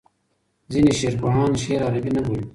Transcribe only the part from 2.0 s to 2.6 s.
نه بولي.